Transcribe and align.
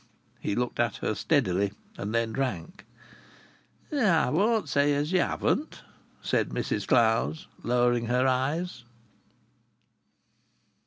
He 0.39 0.55
looked 0.55 0.79
at 0.79 0.95
her 0.95 1.13
steadily 1.13 1.73
and 1.95 2.11
then 2.11 2.33
drank. 2.33 2.87
"I 3.95 4.31
won't 4.31 4.67
say 4.67 4.95
as 4.95 5.11
ye 5.11 5.19
haven't," 5.19 5.83
said 6.23 6.49
Mrs 6.49 6.87
Clowes, 6.87 7.45
lowering 7.61 8.07
her 8.07 8.25
eyes. 8.25 8.83